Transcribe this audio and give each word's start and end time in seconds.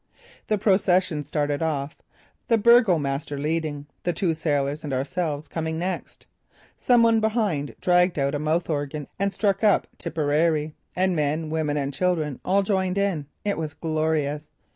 The 0.47 0.57
procession 0.57 1.21
started 1.23 1.61
off, 1.61 1.95
the 2.47 2.57
burgomaster 2.57 3.37
leading, 3.37 3.85
the 4.01 4.13
two 4.13 4.33
sailors 4.33 4.83
and 4.83 4.93
ourselves 4.93 5.47
coming 5.47 5.77
next. 5.77 6.25
Some 6.75 7.03
one 7.03 7.19
behind 7.19 7.75
dragged 7.81 8.17
out 8.17 8.33
a 8.33 8.39
mouth 8.39 8.67
organ 8.67 9.05
and 9.19 9.31
struck 9.31 9.63
up 9.63 9.85
Tipperary, 9.99 10.73
and 10.95 11.15
men, 11.15 11.51
women 11.51 11.77
and 11.77 11.93
children 11.93 12.39
all 12.43 12.63
joined 12.63 12.97
in. 12.97 13.27
It 13.45 13.59
was 13.59 13.75
glorious. 13.75 14.49